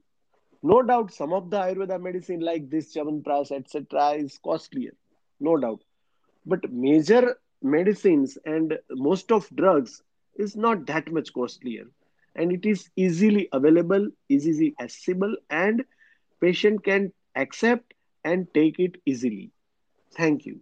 no 0.65 0.81
doubt 0.81 1.11
some 1.11 1.33
of 1.33 1.45
the 1.45 1.55
Ayurveda 1.55 1.99
medicine 1.99 2.43
like 2.43 2.69
this 2.69 2.93
chyawanprash 3.21 3.53
etcetera 3.53 4.11
is 4.13 4.39
costlier 4.43 4.93
no 5.41 5.55
doubt 5.55 5.81
but 6.47 6.67
major 6.87 7.35
medicines 7.63 8.39
and 8.45 8.79
most 8.91 9.33
of 9.33 9.49
drugs 9.55 10.03
is 10.37 10.57
not 10.57 10.87
that 10.87 11.11
much 11.13 11.33
costlier. 11.33 11.87
And 12.35 12.53
it 12.53 12.65
is 12.65 12.89
easily 12.97 13.49
available, 13.53 14.09
easily 14.29 14.75
accessible, 14.81 15.37
and 15.51 15.85
patient 16.41 16.85
can 16.85 17.13
accept 17.35 17.95
and 18.25 18.47
take 18.55 18.79
it 18.79 18.97
easily. 19.05 19.51
Thank 20.17 20.47
you. 20.47 20.61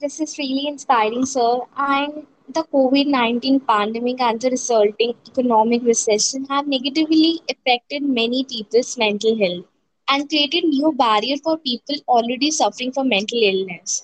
This 0.00 0.20
is 0.20 0.38
really 0.38 0.66
inspiring, 0.68 1.26
sir. 1.26 1.60
And 1.76 2.26
the 2.54 2.64
COVID 2.64 3.06
19 3.08 3.60
pandemic 3.60 4.20
and 4.20 4.40
the 4.40 4.50
resulting 4.50 5.14
economic 5.28 5.82
recession 5.82 6.44
have 6.46 6.66
negatively 6.66 7.40
affected 7.50 8.02
many 8.02 8.44
people's 8.44 8.96
mental 8.96 9.36
health 9.38 9.66
and 10.08 10.28
created 10.28 10.64
new 10.64 10.92
barrier 10.92 11.36
for 11.44 11.58
people 11.58 11.96
already 12.08 12.50
suffering 12.50 12.92
from 12.92 13.08
mental 13.08 13.38
illness. 13.42 14.02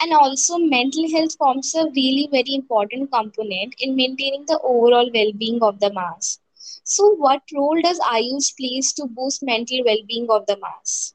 And 0.00 0.12
also, 0.12 0.58
mental 0.58 1.10
health 1.10 1.36
forms 1.36 1.74
a 1.74 1.86
really 1.94 2.28
very 2.30 2.54
important 2.54 3.10
component 3.12 3.74
in 3.78 3.94
maintaining 3.96 4.44
the 4.46 4.58
overall 4.62 5.10
well 5.12 5.32
being 5.32 5.62
of 5.62 5.80
the 5.80 5.92
mass. 5.92 6.40
So, 6.84 7.14
what 7.14 7.42
role 7.54 7.80
does 7.82 7.98
Ayush 8.00 8.56
plays 8.56 8.92
to 8.94 9.06
boost 9.06 9.42
mental 9.42 9.82
well 9.84 10.02
being 10.06 10.26
of 10.30 10.46
the 10.46 10.56
mass? 10.56 11.14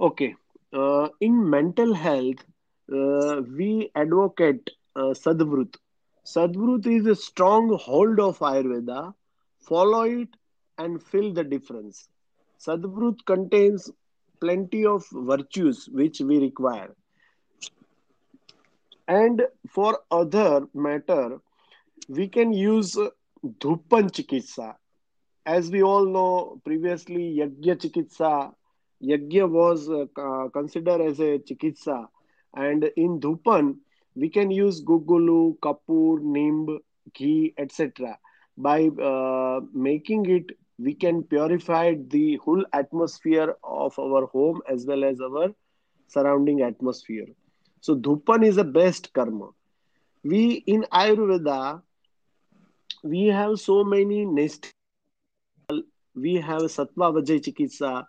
Okay. 0.00 0.34
Uh, 0.72 1.08
in 1.20 1.48
mental 1.48 1.94
health, 1.94 2.44
uh, 2.92 3.42
we 3.56 3.90
advocate 3.94 4.70
uh, 4.96 5.12
Sadvrut. 5.22 5.76
Sadvrut 6.24 6.86
is 6.86 7.06
a 7.06 7.14
strong 7.14 7.76
hold 7.78 8.20
of 8.20 8.38
Ayurveda. 8.38 9.14
Follow 9.60 10.02
it 10.02 10.28
and 10.78 11.02
feel 11.02 11.32
the 11.32 11.44
difference. 11.44 12.08
Sadvrut 12.58 13.24
contains 13.26 13.90
plenty 14.40 14.86
of 14.86 15.04
virtues 15.12 15.88
which 15.92 16.20
we 16.20 16.38
require. 16.38 16.94
And 19.06 19.42
for 19.68 19.98
other 20.10 20.66
matter, 20.74 21.38
we 22.08 22.28
can 22.28 22.52
use 22.52 22.94
Dhupan 22.94 24.10
Chikitsa. 24.10 24.74
As 25.46 25.70
we 25.70 25.82
all 25.82 26.06
know, 26.06 26.60
previously 26.64 27.36
Yagya 27.38 27.76
Chikitsa, 27.76 28.54
Yagya 29.02 29.48
was 29.48 29.90
uh, 29.90 30.48
considered 30.50 31.02
as 31.02 31.20
a 31.20 31.38
Chikitsa. 31.38 32.06
And 32.56 32.84
in 32.96 33.20
Dhupan, 33.20 33.76
we 34.14 34.30
can 34.30 34.50
use 34.50 34.82
Gugulu, 34.82 35.58
Kapur, 35.58 36.20
Nimb, 36.20 36.78
ghee, 37.12 37.52
etc. 37.58 38.18
By 38.56 38.86
uh, 38.86 39.60
making 39.74 40.26
it, 40.30 40.56
we 40.78 40.94
can 40.94 41.22
purify 41.22 41.94
the 42.08 42.36
whole 42.36 42.64
atmosphere 42.72 43.54
of 43.62 43.98
our 43.98 44.26
home 44.26 44.60
as 44.68 44.86
well 44.86 45.04
as 45.04 45.20
our 45.20 45.54
surrounding 46.08 46.62
atmosphere. 46.62 47.26
So 47.80 47.94
Dhupan 47.94 48.44
is 48.44 48.56
the 48.56 48.64
best 48.64 49.12
karma. 49.12 49.50
We 50.22 50.64
in 50.66 50.86
Ayurveda, 50.92 51.82
we 53.02 53.26
have 53.26 53.60
so 53.60 53.84
many 53.84 54.24
nest. 54.24 54.72
We 56.14 56.36
have 56.36 56.62
Sattva 56.62 57.12
Vajay 57.14 57.40
Chikitsa. 57.40 58.06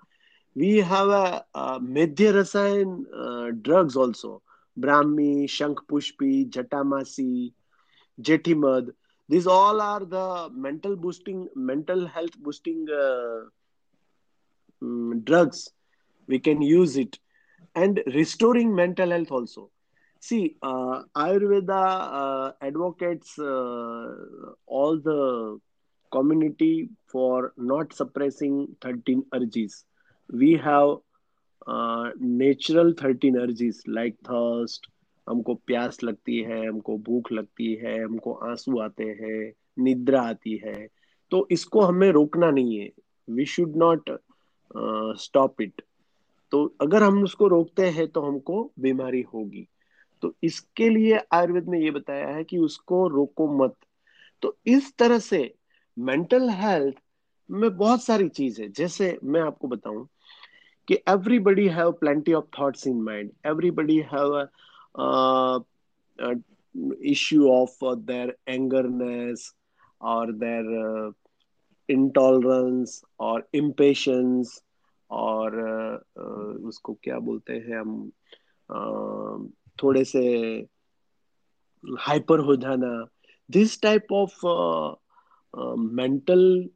We 0.56 0.78
have 0.78 1.10
a, 1.10 1.46
a 1.54 1.80
Medhya 1.80 2.34
Rasayan 2.34 3.04
uh, 3.14 3.52
drugs 3.62 3.96
also. 3.96 4.42
Brahmi, 4.80 5.46
Shankpushpi, 5.46 6.50
Jatamasi, 6.50 7.52
Jetimad 8.22 8.92
these 9.28 9.48
all 9.48 9.82
are 9.82 10.06
the 10.06 10.50
mental 10.54 10.96
boosting 10.96 11.48
mental 11.56 12.08
health 12.08 12.38
boosting 12.40 12.86
uh, 12.92 13.46
mm, 14.84 15.24
drugs. 15.26 15.70
We 16.28 16.40
can 16.40 16.62
use 16.62 16.98
it. 16.98 17.20
And 17.76 18.02
restoring 18.14 18.76
mental 18.76 19.12
health 19.12 19.32
also. 19.32 19.70
See 20.20 20.56
uh, 20.62 21.04
ayurveda 21.16 21.82
uh, 22.22 22.52
advocates 22.62 23.38
uh, 23.40 24.16
all 24.66 25.00
the 25.00 25.60
community 26.12 26.90
for 27.08 27.54
not 27.58 27.94
suppressing 27.94 28.68
13 28.82 29.24
urges 29.34 29.86
we 30.32 30.54
have 30.54 30.98
uh, 31.68 32.10
natural 32.20 32.94
13 32.94 33.38
urges 33.38 33.82
like 33.88 34.16
thirst 34.26 34.88
हमको 35.28 35.54
प्यास 35.68 36.04
लगती 36.04 36.38
है, 36.40 36.68
हमको 36.68 36.98
भूख 36.98 37.32
लगती 37.32 37.74
है, 37.76 38.04
हमको 38.04 38.34
आँसू 38.44 38.80
आते 38.80 39.04
हैं, 39.04 39.54
निद्रा 39.80 40.22
आती 40.22 40.56
है 40.66 40.88
तो 41.32 41.48
इसको 41.52 41.82
हमें 41.82 42.10
रोकना 42.12 42.50
नहीं 42.52 42.78
है। 42.80 42.90
We 43.28 43.46
should 43.46 43.76
not 43.76 44.10
stop 45.20 45.62
it 45.62 45.82
तो 46.52 46.64
अगर 46.82 47.04
हम 47.04 47.24
उसको 47.24 47.48
रोकते 47.48 47.86
हैं 47.90 48.08
तो 48.08 48.22
हमको 48.22 48.72
बीमारी 48.80 49.22
होगी। 49.34 49.68
तो 50.22 50.34
इसके 50.44 50.90
लिए 50.90 51.20
आयुर्वेद 51.34 51.70
ने 51.70 51.80
ये 51.84 51.92
बताया 51.92 52.28
है 52.28 52.44
कि 52.44 52.58
उसको 52.58 53.08
रोको 53.08 53.48
मत। 53.58 53.76
तो 54.42 54.56
इस 54.68 54.96
तरह 54.98 55.20
से 55.20 55.54
मेंटल 55.98 56.50
हेल्थ 56.50 56.96
में 57.50 57.70
बहुत 57.78 58.04
सारी 58.04 58.28
चीज़ 58.30 58.62
है। 58.62 58.68
जैसे 58.70 59.18
मैं 59.24 59.42
आपको 59.42 59.68
बताऊँ 59.68 60.08
कि 60.88 60.96
everybody 61.10 61.68
have 61.70 61.94
plenty 62.00 62.34
of 62.34 62.46
thoughts 62.58 62.88
in 62.88 63.02
mind 63.02 63.32
everybody 63.46 64.02
have 64.14 64.46
a, 64.95 65.03
uh, 65.03 65.61
a 66.19 66.35
issue 67.03 67.51
of 67.51 67.71
uh, 67.83 67.97
their 68.05 68.35
angerness 68.49 69.53
or 70.01 70.33
their 70.33 71.07
uh, 71.07 71.11
intolerance 71.89 73.03
or 73.19 73.43
impatience 73.53 74.63
और 75.11 75.55
उसको 76.67 76.93
क्या 77.03 77.19
बोलते 77.19 77.53
हैं 77.53 77.79
हम 77.79 79.51
थोड़े 79.83 80.05
से 80.05 80.21
हाइपर 82.01 82.41
हो 82.47 82.57
जाना 82.57 82.91
this 83.51 83.81
type 83.83 84.13
of 84.13 84.41
mental 86.01 86.71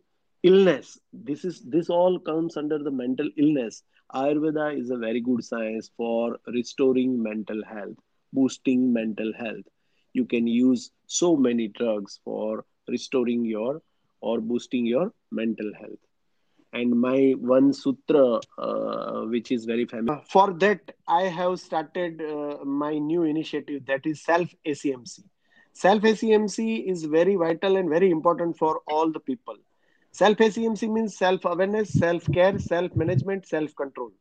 illness 0.44 0.88
this 1.26 1.44
is 1.48 1.60
this 1.74 1.88
all 1.88 2.18
comes 2.24 2.56
under 2.62 2.78
the 2.86 2.90
mental 2.90 3.28
illness 3.42 3.82
Ayurveda 4.14 4.78
is 4.78 4.90
a 4.90 4.96
very 4.96 5.20
good 5.20 5.42
science 5.44 5.90
for 5.96 6.38
restoring 6.46 7.20
mental 7.20 7.64
health, 7.64 7.96
boosting 8.33 8.93
mental 8.93 9.31
health. 9.37 9.65
You 10.13 10.25
can 10.25 10.47
use 10.47 10.91
so 11.07 11.35
many 11.35 11.67
drugs 11.67 12.19
for 12.23 12.65
restoring 12.87 13.45
your 13.45 13.81
or 14.21 14.41
boosting 14.41 14.85
your 14.85 15.13
mental 15.31 15.71
health. 15.79 15.99
And 16.73 16.99
my 16.99 17.33
one 17.39 17.73
sutra, 17.73 18.39
uh, 18.57 19.21
which 19.21 19.51
is 19.51 19.65
very 19.65 19.85
famous, 19.85 20.19
for 20.29 20.53
that 20.59 20.81
I 21.07 21.23
have 21.23 21.59
started 21.59 22.21
uh, 22.21 22.63
my 22.63 22.99
new 22.99 23.23
initiative 23.23 23.85
that 23.87 24.05
is 24.05 24.23
self 24.23 24.49
ACMC. 24.67 25.23
Self 25.73 26.03
ACMC 26.03 26.87
is 26.87 27.05
very 27.05 27.35
vital 27.35 27.77
and 27.77 27.89
very 27.89 28.11
important 28.11 28.57
for 28.57 28.81
all 28.87 29.11
the 29.11 29.19
people 29.19 29.55
Self 30.11 30.37
ACMC 30.37 30.91
means 30.91 31.17
self 31.17 31.45
awareness, 31.45 31.93
self 31.93 32.25
care, 32.33 32.57
self 32.57 32.95
management, 32.95 33.45
self 33.45 33.75
control. 33.75 34.11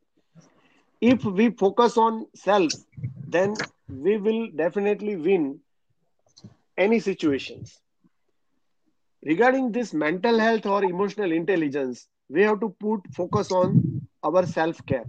If 1.01 1.25
we 1.25 1.49
focus 1.49 1.97
on 1.97 2.27
self, 2.33 2.73
then 3.25 3.67
we 3.89 4.17
will 4.17 4.49
definitely 4.51 5.15
win 5.15 5.61
any 6.77 6.99
situations. 6.99 7.81
Regarding 9.23 9.71
this 9.71 9.93
mental 9.93 10.39
health 10.39 10.65
or 10.65 10.83
emotional 10.83 11.31
intelligence, 11.31 12.07
we 12.29 12.41
have 12.41 12.59
to 12.59 12.69
put 12.69 13.01
focus 13.11 13.51
on 13.51 13.81
our 14.23 14.45
self 14.45 14.85
care. 14.85 15.07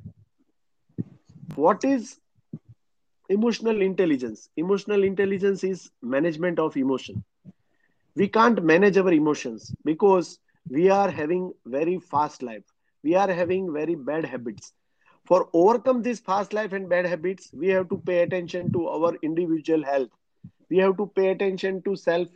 What 1.54 1.84
is 1.84 2.20
emotional 3.28 3.80
intelligence? 3.80 4.48
Emotional 4.56 5.02
intelligence 5.04 5.64
is 5.64 5.90
management 6.02 6.58
of 6.58 6.76
emotion. 6.76 7.22
We 8.16 8.28
can't 8.28 8.62
manage 8.62 8.96
our 8.98 9.12
emotions 9.12 9.74
because 9.84 10.38
we 10.68 10.88
are 10.90 11.10
having 11.10 11.52
very 11.66 11.98
fast 11.98 12.42
life 12.42 12.64
we 13.02 13.14
are 13.14 13.30
having 13.30 13.72
very 13.72 13.94
bad 13.94 14.24
habits 14.26 14.72
for 15.24 15.48
overcome 15.52 16.02
this 16.02 16.20
fast 16.20 16.52
life 16.52 16.72
and 16.72 16.88
bad 16.88 17.06
habits 17.06 17.52
we 17.52 17.68
have 17.68 17.88
to 17.88 17.98
pay 17.98 18.20
attention 18.22 18.70
to 18.72 18.88
our 18.88 19.14
individual 19.22 19.84
health. 19.84 20.10
We 20.70 20.78
have 20.78 20.96
to 20.98 21.06
pay 21.06 21.28
attention 21.30 21.82
to 21.82 21.96
self 21.96 22.28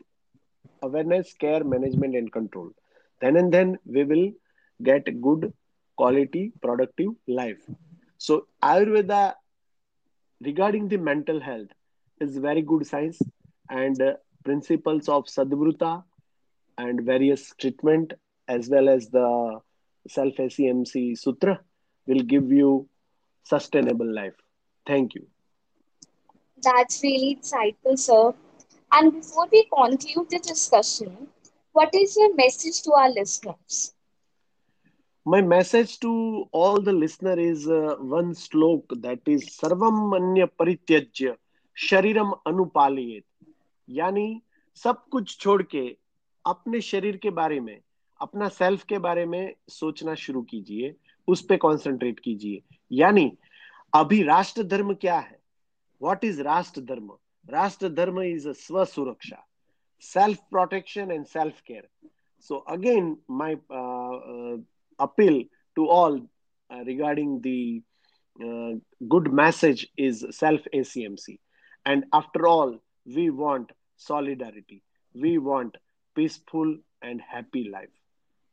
awareness 0.83 1.33
care 1.35 1.65
management 1.65 2.15
and 2.17 2.31
control. 2.33 2.71
Then 3.21 3.37
and 3.37 3.53
then 3.53 3.79
we 3.85 4.05
will 4.05 4.31
get 4.83 5.21
good 5.21 5.53
quality 5.97 6.53
productive 6.63 7.13
life. 7.27 7.63
So 8.19 8.47
ayurveda 8.63 9.35
regarding 10.45 10.89
the 10.89 10.97
mental 10.97 11.41
health 11.41 11.69
is 12.21 12.37
very 12.39 12.63
good 12.63 12.87
science 12.87 13.21
and 13.71 14.01
uh, 14.01 14.15
principles 14.45 15.09
of 15.09 15.25
sadvruta 15.27 16.05
and 16.79 17.03
various 17.03 17.55
treatment 17.61 18.13
as 18.49 18.69
well 18.69 18.89
as 18.89 19.09
the 19.11 19.61
self 20.09 20.39
ACMC 20.39 21.15
sutra 21.15 21.61
will 22.07 22.23
give 22.23 22.51
you 22.53 22.87
sustainable 23.45 24.07
life. 24.13 24.35
Thank 24.87 25.15
you. 25.15 25.27
That's 26.63 27.03
really 27.03 27.37
insightful, 27.37 27.99
sir. 27.99 28.35
And 28.93 29.13
before 29.13 29.47
we 29.51 29.69
conclude 29.73 30.31
the 30.31 30.39
discussion, 30.39 31.29
what 31.73 31.95
is 31.95 32.17
your 32.17 32.35
message 32.35 32.83
to 32.83 32.93
our 32.93 33.11
listeners? 33.11 33.95
My 35.27 35.41
message 35.41 35.99
to 36.01 36.49
all 36.53 36.81
the 36.81 36.93
listener 36.93 37.39
is 37.39 37.67
uh, 37.69 37.97
one 37.99 38.35
slok 38.35 38.83
that 39.03 39.21
is 39.27 39.45
Sarvam 39.57 40.11
Manya 40.11 40.47
Parityajya 40.47 41.37
Shariram 41.77 42.39
Anupaliyet. 42.47 43.25
यानी 43.89 44.43
सब 44.77 45.03
कुछ 45.13 45.37
छोड़ 45.39 45.63
के 45.63 45.87
अपने 46.47 46.81
शरीर 46.81 47.17
के 47.17 47.31
बारे 47.31 47.61
में 47.61 47.79
अपना 48.23 48.49
सेल्फ 48.49 48.85
के 48.89 48.99
बारे 48.99 49.25
में 49.27 49.55
सोचना 49.69 50.15
शुरू 50.15 50.43
कीजिए 50.43 50.95
उस 51.29 51.45
पर 51.47 51.57
कॉन्सेंट्रेट 51.57 52.21
कीजिए। 52.21 52.63
यानी, 52.91 53.31
अभी 53.93 54.23
राष्ट्र 54.23 54.63
धर्म 54.63 54.95
क्या 54.95 55.19
है? 55.19 55.39
वॉट 56.01 56.25
इज़ 56.25 56.41
राष्ट्र 56.43 56.81
धर्म 56.81 57.11
राष्ट्र 57.45 57.89
धर्म 57.89 58.21
इज़ 58.23 58.49
स्व 58.59 58.85
सुरक्षा 58.85 59.45
self 60.03 60.39
protection 60.51 61.11
and 61.11 61.25
self 61.27 61.61
care 61.67 61.89
so 62.51 62.57
again 62.75 63.17
my 63.31 63.55
appeal 64.99 65.45
to 65.77 65.87
all 65.87 66.21
regarding 66.71 67.41
the 67.47 67.83
good 69.09 69.29
message 69.41 69.87
is 69.99 70.25
self 70.33 70.69
एसीएमसी 70.75 71.39
and 71.87 72.05
after 72.15 72.45
all 72.47 72.79
we 73.17 73.29
want 73.43 73.73
solidarity 73.99 74.81
we 75.15 75.37
want 75.51 75.77
peaceful 76.17 76.81
and 77.05 77.21
happy 77.33 77.65
life 77.71 77.91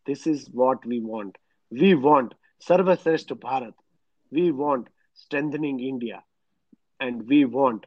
this 0.08 0.28
is 0.28 0.46
what 0.56 0.88
we 0.88 1.00
want 1.00 1.38
we 1.72 1.94
want 2.08 2.34
Sarvashrestha 2.68 3.36
Bharat. 3.40 3.74
We 4.32 4.52
want 4.52 4.88
strengthening 5.14 5.80
India. 5.80 6.24
And 7.00 7.28
we 7.28 7.46
want 7.46 7.86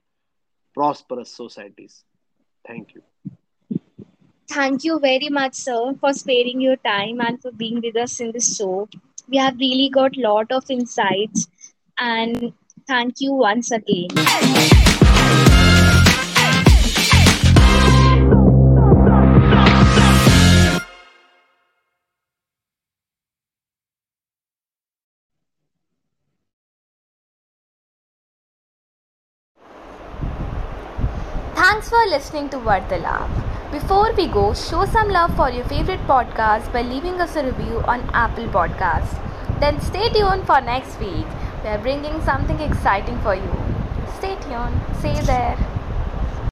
prosperous 0.75 1.35
societies. 1.35 2.05
Thank 2.67 2.95
you. 2.95 3.03
Thank 4.49 4.85
you 4.85 4.99
very 4.99 5.29
much, 5.31 5.55
sir, 5.55 5.95
for 6.01 6.13
sparing 6.13 6.61
your 6.61 6.77
time 6.77 7.21
and 7.21 7.41
for 7.41 7.53
being 7.53 7.81
with 7.81 7.97
us 7.97 8.21
in 8.21 8.33
this 8.33 8.57
show. 8.57 8.89
We 9.29 9.39
have 9.39 9.57
really 9.59 9.89
got 9.89 10.17
lot 10.17 10.51
of 10.53 10.65
insights 10.69 11.49
and 11.99 12.53
thank 12.87 13.21
you 13.21 13.33
once 13.33 13.71
again. 13.71 14.09
For 32.05 32.11
listening 32.11 32.49
to 32.51 32.59
Vartalap. 32.59 33.31
Before 33.73 34.13
we 34.13 34.27
go, 34.27 34.53
show 34.53 34.85
some 34.85 35.09
love 35.09 35.35
for 35.37 35.51
your 35.51 35.65
favorite 35.65 36.01
podcast 36.07 36.73
by 36.73 36.83
leaving 36.83 37.21
us 37.21 37.37
a 37.37 37.45
review 37.45 37.81
on 37.95 38.01
Apple 38.13 38.47
Podcasts. 38.57 39.15
Then 39.61 39.81
stay 39.81 40.09
tuned 40.11 40.47
for 40.47 40.61
next 40.61 40.99
week. 41.01 41.27
We 41.63 41.71
are 41.71 41.79
bringing 41.79 42.21
something 42.23 42.61
exciting 42.61 43.19
for 43.21 43.35
you. 43.35 43.55
Stay 44.19 44.37
tuned. 44.43 44.81
See 45.01 45.15
you 45.17 45.23
there. 45.23 45.57